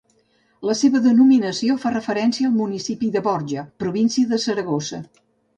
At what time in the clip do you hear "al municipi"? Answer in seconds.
2.53-3.13